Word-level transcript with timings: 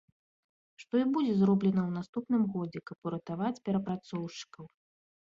Што 0.83 0.93
і 0.99 1.01
будзе 1.17 1.33
зроблена 1.41 1.77
ў 1.81 1.91
наступным 1.97 2.43
годзе, 2.53 2.79
каб 2.91 2.99
уратаваць 3.11 3.61
перапрацоўшчыкаў. 3.69 4.65